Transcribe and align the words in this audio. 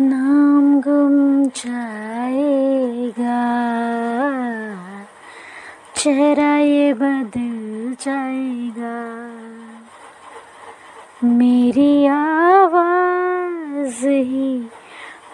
नाम 0.00 0.80
गुम 0.80 1.44
जाएगा। 1.44 3.48
चेहरा 5.96 6.56
ये 6.56 6.94
बदल 6.94 7.96
जाएगा। 8.00 9.28
मेरी 11.24 12.06
आवाज़ 12.06 14.06
ही 14.06 14.68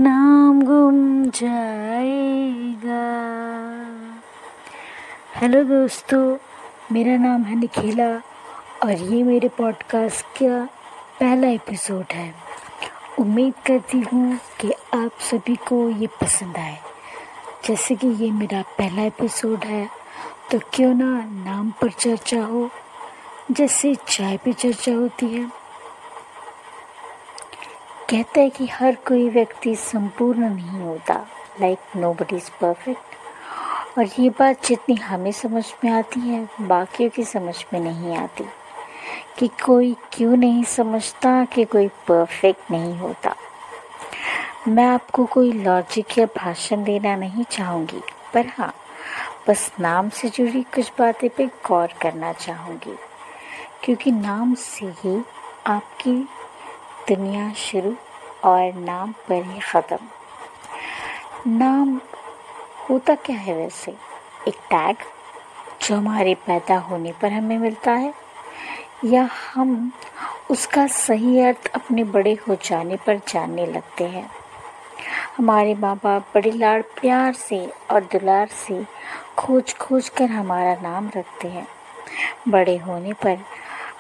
नाम 0.01 0.63
गुम 0.63 1.25
जाएगा। 1.25 3.19
हेलो 5.35 5.65
दोस्तों। 5.65 6.37
मेरा 6.93 7.17
नाम 7.17 7.43
है 7.45 7.55
निखिला 7.55 8.09
और 8.83 8.91
ये 8.91 9.23
मेरे 9.23 9.49
पॉडकास्ट 9.49 10.27
का 10.39 10.65
पहला 11.21 11.49
एपिसोड 11.49 12.13
है। 12.13 12.33
उम्मीद 13.19 13.55
करती 13.67 13.99
हूँ 14.13 14.39
कि 14.61 14.71
आप 14.95 15.19
सभी 15.21 15.57
को 15.69 15.89
ये 15.91 16.07
पसंद 16.21 16.57
आए। 16.57 16.79
जैसे 17.67 17.95
कि 17.95 18.09
ये 18.23 18.31
मेरा 18.31 18.63
पहला 18.79 19.03
एपिसोड 19.03 19.65
है 19.65 19.89
तो 20.51 20.59
क्यों 20.75 20.95
ना 20.95 21.11
नाम 21.45 21.71
पर 21.81 21.91
चर्चा 21.91 22.43
हो, 22.45 22.69
जैसे 23.51 23.95
चाय 24.09 24.37
पे 24.37 24.53
चर्चा 24.53 24.95
होती 24.95 25.27
है। 25.27 25.45
कहते 28.11 28.41
हैं 28.41 28.51
कि 28.51 28.67
हर 28.67 28.95
कोई 29.09 29.29
व्यक्ति 29.29 29.75
संपूर्ण 29.77 30.49
नहीं 30.49 30.81
होता 30.81 31.27
like 31.61 31.97
no 31.97 32.13
buddy 32.15 32.37
is 32.37 32.51
perfect 32.61 33.17
और 33.99 34.09
ये 34.19 34.31
बात 34.31 34.67
जितनी 34.67 34.95
हमें 34.95 35.33
समझ 35.33 35.65
में 35.85 35.91
आती 35.91 36.21
है, 36.21 36.49
बाकियों 36.61 37.11
की 37.11 37.25
समझ 37.25 37.65
में 37.73 37.81
नहीं 37.81 38.17
आती। 38.17 38.45
कि 39.39 39.49
कोई 39.49 39.97
क्यों 40.13 40.37
नहीं 40.37 40.65
समझता 40.65 41.45
कि 41.45 41.65
कोई 41.65 41.89
परफेक्ट 41.89 42.71
नहीं 42.71 42.99
होता। 42.99 43.35
मैं 44.69 44.87
आपको 44.87 45.25
कोई 45.25 45.53
लॉजिक 45.53 46.19
या 46.19 46.27
भाषण 46.27 46.85
देना 46.85 47.17
नहीं 47.17 47.45
चाहूँगी, 47.45 48.01
पर 48.35 48.47
हाँ 48.47 48.75
बस 49.49 49.73
नाम 49.81 50.09
से 50.09 50.29
जुड़ी 50.29 50.63
कुछ 50.63 50.93
बातें 50.99 51.31
पे 51.31 51.47
गौर 51.47 51.89
करना 52.03 52.33
चाहूँगी। 52.33 52.97
क्योंकि 53.85 54.11
नाम 54.11 54.55
से 54.55 54.87
ही 54.87 55.23
आपकी 55.67 56.29
दुनिया 57.09 57.53
शुरू 57.53 57.97
और 58.45 58.73
नाम 58.75 59.13
पर 59.13 59.43
ही 59.43 59.61
ख़त्म। 59.61 59.99
नाम 61.47 62.01
होता 62.91 63.15
क्या 63.15 63.37
है 63.37 63.55
वैसे? 63.55 63.93
एक 64.49 64.55
टैग 64.55 64.97
जो 65.83 65.97
हमारे 65.97 66.35
पैदा 66.35 66.79
होने 66.79 67.13
पर 67.13 67.33
हमें 67.33 67.59
मिलता 67.59 67.93
है, 67.93 68.15
या 69.05 69.29
हम 69.55 69.93
उसका 70.51 70.87
सही 70.87 71.41
अर्थ 71.41 71.71
अपने 71.75 72.05
बड़े 72.05 72.39
हो 72.49 72.55
जाने 72.55 72.97
पर 72.97 73.17
जानने 73.17 73.67
लगते 73.67 74.05
हैं। 74.05 74.31
हमारे 75.37 75.75
माँ 75.75 75.97
बाप 76.05 76.27
बड़े 76.35 76.51
लाड़ 76.51 76.83
प्यार 76.83 77.33
से 77.33 77.73
और 77.91 78.01
दुलार 78.01 78.47
से 78.47 78.87
खोज 79.39 79.77
खोज 79.77 80.09
कर 80.09 80.25
हमारा 80.25 80.75
नाम 80.75 81.11
रखते 81.17 81.49
हैं। 81.49 81.69
बड़े 82.49 82.77
होने 82.77 83.13
पर 83.13 83.39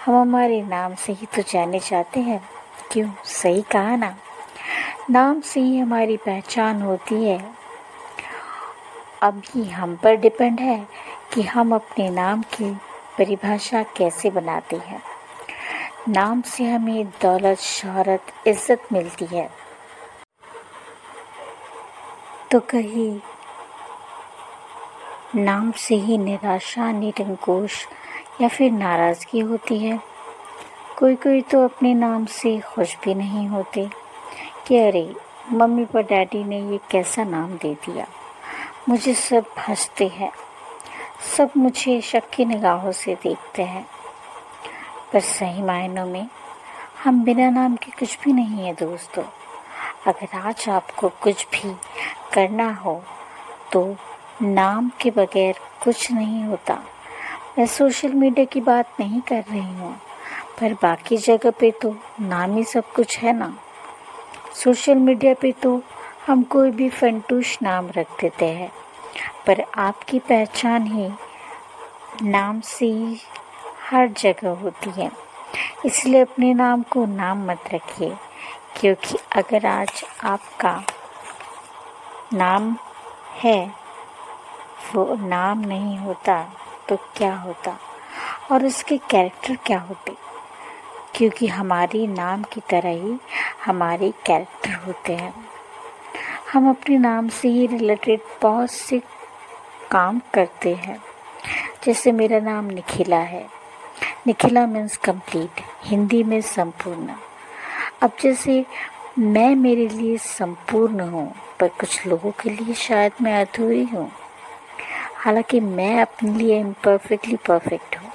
हम 0.07 0.15
हमारे 0.15 0.63
नाम 0.63 0.95
से 0.95 1.13
ही 1.13 1.27
तो 1.27 1.43
जाने 1.43 1.79
जाते 1.79 2.21
हैं। 2.21 2.49
क्यों? 2.93 3.11
सही 3.25 3.63
कहा 3.63 3.97
ना। 3.97 4.17
नाम 5.11 5.41
से 5.41 5.61
ही 5.61 5.79
हमारी 5.79 6.17
पहचान 6.17 6.83
होती 6.83 7.25
है। 7.25 7.58
ये 9.25 9.65
हम 9.65 9.95
पर 9.97 10.17
डिपेंड 10.17 10.61
है 10.61 10.87
कि 11.35 11.43
हम 11.43 11.75
अपने 11.75 12.09
नाम 12.11 12.43
की 12.43 12.71
परिभाषा 13.19 13.83
कैसे 13.83 14.31
बनाते 14.31 14.77
हैं। 14.77 15.01
नाम 16.09 16.43
से 16.43 16.65
हमें 16.65 17.07
दौलत, 17.23 17.59
शहरत, 17.59 18.33
इज़्ज़त 18.47 18.83
मिलती 18.93 19.27
है। 19.27 19.49
तो 22.51 22.61
कहीं 22.61 23.21
नाम 25.37 25.71
से 25.71 25.95
ही 25.95 26.19
निराशा, 26.19 26.91
निरंकुश 26.93 27.87
या 28.41 28.49
फिर 28.49 28.71
नाराज़गी 28.73 29.41
होती 29.41 29.79
है। 29.79 29.99
कोई 30.99 31.17
कोई 31.17 31.43
तो 31.43 31.65
अपने 31.65 31.95
नाम 31.95 32.25
से 32.27 32.59
खुश 32.61 32.97
भी 33.05 33.15
नहीं 33.15 33.47
होते 33.49 33.89
कि 34.67 34.77
अरे, 34.77 35.15
मम्मी 35.53 35.85
पर 35.85 36.03
डैडी 36.03 36.45
ने 36.45 36.61
ये 36.71 36.81
कैसा 36.91 37.25
नाम 37.25 37.53
दे 37.53 37.75
दिया। 37.75 38.07
मुझे 38.89 39.13
सब 39.15 39.47
हँसते 39.59 40.07
हैं। 40.09 40.31
सब 41.37 41.51
मुझे 41.57 42.01
शक 42.01 42.29
की 42.31 42.45
निगाहों 42.45 42.93
से 42.93 43.15
देखते 43.15 43.63
हैं। 43.63 43.85
पर 45.13 45.21
सही 45.21 45.63
मायनों 45.63 46.05
में 46.07 46.29
हम 47.05 47.23
बिना 47.25 47.49
नाम 47.51 47.75
के 47.77 47.91
कुछ 47.91 48.19
भी 48.21 48.33
नहीं 48.33 48.65
है 48.65 48.73
दोस्तों। 48.75 49.25
अगर 50.07 50.39
आज 50.39 50.69
आपको 50.69 51.09
कुछ 51.23 51.47
भी 51.47 51.75
करना 52.35 52.73
हो 52.75 53.03
तो 53.73 53.85
नाम 54.43 54.91
के 55.01 55.11
बगैर 55.11 55.61
कुछ 55.85 56.11
नहीं 56.13 56.43
होता। 56.45 56.83
मैं 57.59 57.67
सोशल 57.67 58.13
मीडिया 58.15 58.45
की 58.45 58.61
बात 58.61 58.97
नहीं 59.01 59.21
कर 59.21 59.43
रही 59.43 59.61
हूँ, 59.61 59.95
पर 60.61 60.75
बाकी 60.83 61.17
जगह 61.17 61.51
पे 61.51 61.71
तो 61.83 61.95
नाम 62.21 62.57
ही 62.57 62.65
सब 62.65 62.93
कुछ 62.93 63.19
है 63.19 63.33
ना। 63.33 63.55
सोशल 64.55 64.95
मीडिया 64.95 65.35
पे 65.35 65.53
तो 65.53 65.81
हम 66.29 66.43
कोई 66.43 66.71
भी 66.71 66.89
फंटूश 66.89 67.59
नाम 67.63 67.89
रख 67.97 68.21
देते 68.21 68.47
हैं, 68.47 68.71
पर 69.47 69.63
आपकी 69.75 70.19
पहचान 70.19 70.87
ही 70.87 71.09
नाम 72.23 72.61
से 72.61 72.87
ही 72.87 73.21
हर 73.91 74.09
जगह 74.09 74.51
होती 74.51 74.91
है। 74.91 75.11
इसलिए 75.85 76.21
अपने 76.21 76.55
नाम 76.55 76.83
को 76.83 77.05
नाम 77.07 77.47
मत 77.47 77.65
रखिए, 77.75 78.17
क्योंकि 78.77 79.19
अगर 79.33 79.67
आज 79.67 80.05
आपका 80.25 80.85
नाम 82.35 82.77
है, 83.35 83.73
वो 84.95 85.15
नाम 85.27 85.61
नहीं 85.61 85.99
होता 85.99 86.43
तो 86.89 86.97
क्या 87.17 87.35
होता? 87.37 87.79
और 88.53 88.67
उसके 88.67 88.99
कैरेक्टर 88.99 89.57
क्या 89.57 89.81
होते? 89.81 90.17
क्योंकि 91.15 91.47
हमारी 91.47 92.07
नाम 92.07 92.43
की 92.43 92.61
तरह 92.61 93.03
ही 93.05 93.19
हमारे 93.65 94.15
कैरेक्टर 94.27 94.75
होते 94.87 95.17
हैं। 95.17 95.48
हम 96.53 96.69
अपने 96.71 96.99
नाम 96.99 97.29
से 97.29 97.49
ही 97.49 97.67
रिलेटेड 97.67 98.21
बहुत 98.43 98.71
से 98.71 98.99
काम 99.91 100.21
करते 100.35 100.75
हैं। 100.75 100.99
जैसे 101.85 102.13
मेरा 102.13 102.39
नाम 102.39 102.65
निखिला 102.65 103.17
है। 103.17 103.47
निखिला 104.27 104.67
मीन्स 104.67 104.97
कंप्लीट 104.97 105.61
हिंदी 105.85 106.23
में 106.25 106.41
संपूर्ण। 106.41 107.15
अब 108.03 108.13
जैसे 108.21 108.65
मैं 109.19 109.55
मेरे 109.57 109.89
लिए 109.89 110.17
संपूर्ण 110.19 111.01
हूँ, 111.01 111.33
पर 111.61 111.69
कुछ 111.69 112.07
लोगों 112.07 112.31
के 112.31 112.51
लिए 112.51 112.75
शायद 112.75 113.13
मैं 113.23 113.45
अधूरी 113.45 113.85
हूँ। 113.85 114.11
हालाँकि 115.17 115.61
मैं 115.61 116.01
अपने 116.03 116.33
लिए 116.33 116.61
इम्परफेक्टली 116.61 117.37
परफेक्ट 117.37 117.97
हूँ। 117.97 118.11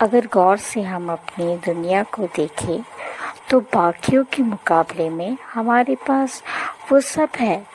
अगर 0.00 0.26
गौर 0.26 0.56
से 0.56 0.82
हम 0.82 1.12
अपनी 1.12 1.56
दुनिया 1.56 2.02
को 2.02 2.26
देखें 2.26 2.82
तो 3.50 3.60
बाकियों 3.60 4.24
के 4.24 4.42
मुकाबले 4.42 5.08
में 5.10 5.36
हमारे 5.54 5.94
पास 5.94 6.42
वो 6.92 7.00
सब 7.00 7.28
है 7.40 7.66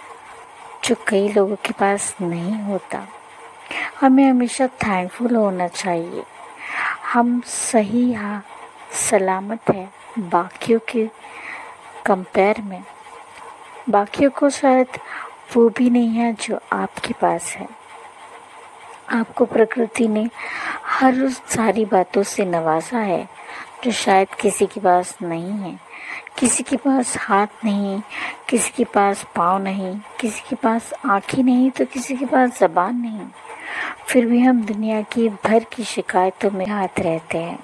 जो 0.83 0.95
कई 1.07 1.29
लोगों 1.29 1.55
के 1.55 1.73
पास 1.73 2.15
नहीं 2.21 2.61
होता। 2.61 3.07
हमें 4.01 4.29
हमेशा 4.29 4.67
थैंकफुल 4.67 5.35
होना 5.35 5.67
चाहिए। 5.67 6.23
हम 7.13 7.41
सही 7.45 8.13
हाँ 8.13 8.45
सलामत 8.91 9.59
है 9.69 9.89
बाकियों 10.19 10.79
के 10.89 11.09
कंपेयर 12.05 12.61
में। 12.61 12.83
बाकियों 13.89 14.31
को 14.31 14.49
शायद 14.49 14.87
वो 15.55 15.69
भी 15.69 15.89
नहीं 15.89 16.09
है 16.09 16.33
जो 16.33 16.59
आपके 16.73 17.13
पास 17.13 17.55
है। 17.55 17.67
आपको 19.09 19.45
प्रकृति 19.45 20.07
ने 20.07 20.29
हर 20.85 21.29
सारी 21.29 21.85
बातों 21.85 22.23
से 22.23 22.45
नवाजा 22.45 22.99
है। 22.99 23.40
जो 23.83 23.91
शायद 23.91 24.33
किसी 24.41 24.65
के 24.65 24.79
पास 24.79 25.15
नहीं 25.21 25.51
है, 25.51 25.79
किसी 26.39 26.63
के 26.63 26.77
पास 26.77 27.15
हाथ 27.17 27.63
नहीं, 27.65 28.01
किसी 28.49 28.71
के 28.77 28.83
पास 28.83 29.25
पाँव 29.35 29.61
नहीं, 29.63 29.95
किसी 30.19 30.41
के 30.49 30.55
पास 30.55 30.93
आँखें 31.05 31.41
नहीं 31.43 31.69
तो 31.71 31.85
किसी 31.85 32.15
के 32.17 32.25
पास 32.25 32.59
जबान 32.59 32.95
नहीं। 32.95 33.27
फिर 34.07 34.25
भी 34.25 34.39
हम 34.39 34.61
दुनिया 34.65 35.01
की 35.01 35.27
भर 35.45 35.63
की 35.63 35.83
शिकायतों 35.83 36.51
में 36.51 36.65
हाथ 36.67 36.99
रहते 36.99 37.37
हैं। 37.37 37.59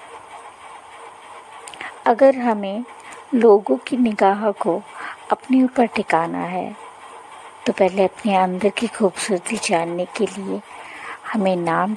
अगर 2.06 2.36
हमें 2.36 2.84
लोगों 3.34 3.78
की 3.78 3.98
निगाह 3.98 4.52
को 4.52 4.82
अपने 5.32 5.64
ऊपर 5.64 5.86
टिकाना 5.86 6.44
है 6.48 6.76
तो 7.66 7.74
पहले 7.74 8.04
अपने 8.04 8.36
अंदर 8.36 8.70
की 8.70 8.88
खूबसूरती 8.88 9.58
जानने 9.64 10.06
के 10.18 10.26
लिए 10.26 10.62
हमें 11.34 11.56
नाम 11.56 11.96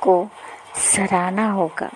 को 0.00 0.26
सराहना 0.84 1.50
होगा। 1.52 1.90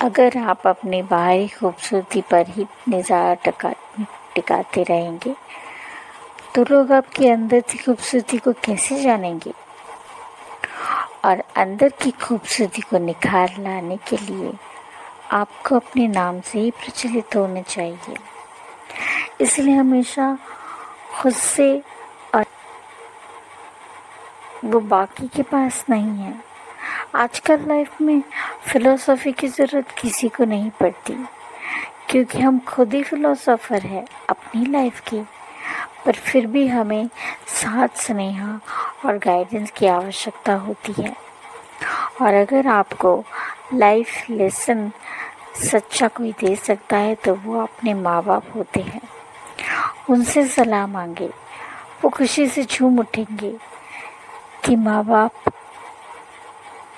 अगर 0.00 0.36
आप 0.38 0.66
अपने 0.66 1.02
बाहरी 1.02 1.48
खूबसूरती 1.48 2.20
पर 2.30 2.46
ही 2.48 2.66
निज़ार 2.88 3.34
टका, 3.44 3.72
टिकाते 4.34 4.82
रहेंगे 4.82 5.34
तो 6.54 6.64
लोग 6.70 6.92
आपके 6.92 7.30
अंदर 7.30 7.60
की 7.60 7.78
खूबसूरती 7.78 8.38
को 8.38 8.52
कैसे 8.64 9.00
जानेंगे? 9.02 9.52
और 11.24 11.42
अंदर 11.56 11.88
की 12.02 12.10
खूबसूरती 12.22 12.82
को 12.82 12.98
निखार 12.98 13.54
लाने 13.58 13.96
के 14.08 14.16
लिए 14.16 14.52
आपको 15.32 15.76
अपने 15.76 16.06
नाम 16.08 16.40
से 16.40 16.60
ही 16.60 16.70
प्रचलित 16.70 17.36
होने 17.36 17.62
चाहिए। 17.62 18.16
इसलिए 19.40 19.74
हमेशा 19.74 20.36
खुद 21.12 21.32
से 21.32 21.70
और 22.34 22.44
वो 24.64 24.80
बाकी 24.80 25.26
के 25.26 25.42
पास 25.44 25.84
नहीं 25.90 26.18
है। 26.18 26.34
आजकल 27.14 27.66
लाइफ 27.68 28.00
में 28.00 28.22
फिलोसॉफी 28.68 29.32
की 29.32 29.48
ज़रूरत 29.48 29.90
किसी 29.98 30.28
को 30.28 30.44
नहीं 30.44 30.70
पड़ती, 30.80 31.14
क्योंकि 32.10 32.40
हम 32.40 32.58
खुद 32.68 32.94
ही 32.94 33.02
फिलोसोफर 33.02 33.82
हैं 33.82 34.04
अपनी 34.30 34.64
लाइफ 34.66 35.00
की। 35.08 35.20
पर 36.04 36.12
फिर 36.14 36.46
भी 36.46 36.66
हमें 36.68 37.08
साथ 37.52 37.96
स्नेहा 37.96 38.58
और 39.04 39.18
गाइडेंस 39.18 39.70
की 39.70 39.86
आवश्यकता 39.86 40.54
होती 40.56 40.92
है। 40.98 41.14
और 42.22 42.34
अगर 42.34 42.66
आपको 42.66 43.22
लाइफ 43.74 44.30
लेसन 44.30 44.90
सच्चा 45.62 46.08
कोई 46.08 46.32
दे 46.40 46.54
सकता 46.56 46.96
है 46.96 47.14
तो 47.14 47.34
वो 47.36 47.60
अपने 47.60 47.94
माँ 47.94 48.22
बाप 48.24 48.54
होते 48.56 48.80
हैं। 48.80 49.00
उनसे 50.10 50.46
सलाह 50.48 50.86
मांगे, 50.86 51.28
वो 52.02 52.08
खुशी 52.08 52.46
से 52.48 52.64
झूम 52.64 52.98
उठेंगे 52.98 53.56
कि 54.64 54.76
माँ 54.76 55.04
बाप 55.04 55.52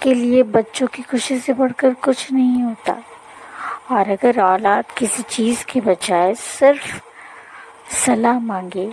के 0.03 0.15
लिए 0.15 0.43
बच्चों 0.43 0.87
की 0.87 1.03
खुशी 1.03 1.39
से 1.39 1.53
बढ़कर 1.53 1.95
कुछ 1.95 2.33
नहीं 2.33 2.63
होता। 2.63 2.93
और 3.91 4.11
अगर 4.11 4.41
औलाद 4.41 4.85
किसी 4.99 5.23
चीज़ 5.23 5.65
के 5.65 5.81
बजाय 5.81 6.35
सिर्फ़ 6.35 7.01
सलाह 7.95 8.39
मांगे 8.39 8.93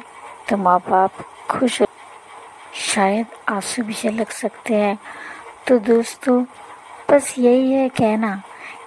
तो 0.49 0.57
माँ 0.57 0.79
बाप 0.79 1.11
खुश 1.49 1.81
शायद 2.75 3.25
आँसू 3.49 3.83
भी 3.83 3.93
झलक 3.93 4.31
सकते 4.31 4.75
हैं। 4.75 4.97
तो 5.67 5.79
दोस्तों, 5.79 6.43
बस 7.11 7.33
यही 7.39 7.71
है 7.71 7.89
कहना 7.89 8.41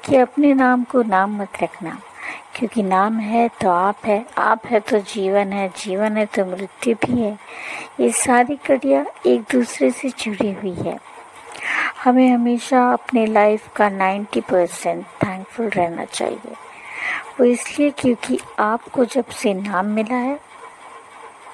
कि 0.04 0.16
अपने 0.16 0.54
नाम 0.54 0.84
को 0.84 1.02
नाम 1.02 1.42
मत 1.42 1.62
रखना। 1.62 1.98
क्योंकि 2.54 2.82
नाम 2.82 3.18
है 3.18 3.48
तो 3.48 3.70
आप 3.70 4.06
है 4.06 4.24
आप 4.38 4.66
है 4.66 4.80
तो 4.80 4.98
जीवन 4.98 5.52
है 5.52 5.68
जीवन 5.68 6.16
है 6.16 6.26
तो 6.26 6.44
मृत्यु 6.44 6.94
भी 6.94 7.20
है। 7.22 7.38
ये 8.00 8.10
सारी 8.12 8.56
कड़ियाँ 8.56 9.04
एक 9.26 9.40
दूसरे 9.40 9.90
से 9.90 10.08
जुड़ी 10.08 10.52
हुई 10.52 10.74
है। 10.74 10.98
हमें 12.04 12.30
हमेशा 12.30 12.92
अपने 12.92 13.26
लाइफ 13.26 13.72
का 13.76 13.88
90 13.88 14.40
परसेंट 14.40 15.06
थैंकफुल 15.06 15.68
रहना 15.68 16.04
चाहिए। 16.04 16.52
वो 17.40 17.44
इसलिए 17.44 17.90
क्योंकि 17.90 18.38
आपको 18.58 19.04
जब 19.04 19.24
से 19.26 19.54
नाम 19.54 19.86
मिला 19.86 20.14
है, 20.14 20.40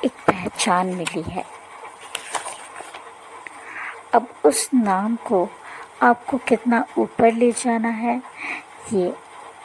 एक 0.04 0.12
पहचान 0.12 0.86
मिली 0.86 1.22
है। 1.22 1.44
अब 4.14 4.28
उस 4.44 4.70
नाम 4.74 5.16
को 5.16 5.48
आपको 6.02 6.36
कितना 6.36 6.86
ऊपर 6.98 7.32
ले 7.32 7.52
जाना 7.52 7.88
है, 7.88 8.22
ये 8.92 9.14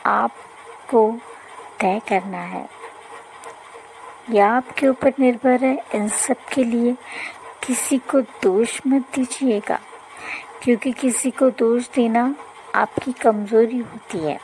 आपको 0.05 1.19
तय 1.79 2.01
करना 2.09 2.41
है। 2.41 2.69
यह 4.29 4.49
आपके 4.49 4.87
ऊपर 4.87 5.13
निर्भर 5.19 5.63
है। 5.63 5.83
इन 5.95 6.09
सब 6.09 6.35
के 6.53 6.63
लिए 6.63 6.93
किसी 7.67 7.97
को 7.97 8.21
दोष 8.21 8.81
मत 8.87 9.01
दीजिएगा। 9.15 9.79
क्योंकि 10.63 10.91
किसी 10.91 11.31
को 11.31 11.49
दोष 11.49 11.89
देना 11.89 12.35
आपकी 12.75 13.11
कमज़ोरी 13.11 13.77
होती 13.77 14.17
है। 14.17 14.39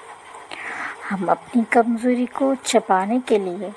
हम 1.09 1.27
अपनी 1.27 1.63
कमज़ोरी 1.63 2.25
को 2.25 2.55
छपाने 2.55 3.19
के 3.19 3.37
लिए 3.37 3.73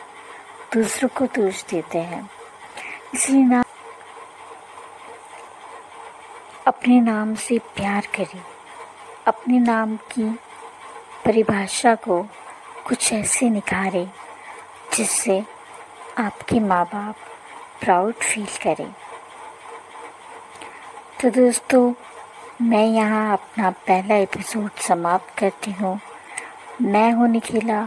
दूसरों 0.74 1.08
को 1.08 1.26
दोष 1.26 1.64
देते 1.64 1.98
हैं। 1.98 2.30
इसलिए 3.14 3.42
ना 3.42 3.64
अपने 6.66 7.00
नाम 7.00 7.34
से 7.34 7.58
प्यार 7.58 8.06
करें। 8.14 8.42
अपने 9.26 9.58
नाम 9.58 9.96
की 9.96 10.30
परिभाषा 11.24 11.94
को 11.94 12.22
कुछ 12.86 13.12
ऐसे 13.12 13.50
निखारें, 13.50 14.10
जिससे 14.94 15.44
आपके 16.18 16.60
माँ 16.60 16.84
बाप 16.84 17.16
प्राउड 17.82 18.14
फील 18.14 18.46
करें। 18.46 18.94
तो 21.22 21.30
दोस्तों 21.30 21.92
मैं 22.62 22.86
यहाँ 22.86 23.32
अपना 23.32 23.70
पहला 23.70 24.14
एपिसोड 24.14 24.70
समाप्त 24.88 25.38
करती 25.38 25.70
हूँ। 25.70 26.00
मैं 26.82 27.12
हूँ 27.12 27.28
निखिला। 27.28 27.82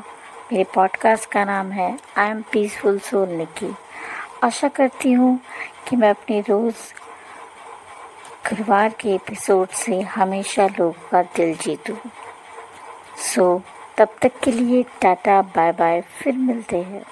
मेरे 0.51 0.63
पॉडकास्ट 0.63 1.29
का 1.31 1.43
नाम 1.45 1.71
है 1.71 1.99
I 2.17 2.29
am 2.29 2.41
peaceful 2.41 2.99
soul 2.99 3.29
Nikki 3.29 3.73
आशा 4.43 4.67
करती 4.67 5.11
हूँ 5.11 5.39
कि 5.87 5.95
मैं 5.95 6.09
अपने 6.09 6.39
रोज़ 6.41 6.93
गुरुवार 8.49 8.89
के 8.89 9.09
एपिसोड 9.15 9.67
से 9.67 10.01
हमेशा 10.01 10.67
लोगों 10.67 11.09
का 11.11 11.21
दिल 11.21 11.55
जीतूँ। 11.55 11.97
सो 13.17 13.57
so, 13.57 13.61
तब 13.97 14.15
तक 14.21 14.39
के 14.43 14.51
लिए 14.51 14.83
टाटा 15.01 15.41
बाय 15.41 15.71
बाय 15.71 16.01
फिर 16.01 16.33
मिलते 16.33 16.77
हैं। 16.77 17.03